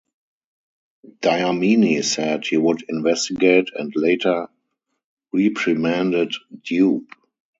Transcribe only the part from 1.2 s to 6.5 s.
Dlamini said he would investigate and later reprimanded